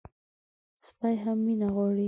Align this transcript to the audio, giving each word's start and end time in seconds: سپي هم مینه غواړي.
سپي 0.85 1.13
هم 1.23 1.37
مینه 1.45 1.67
غواړي. 1.75 1.99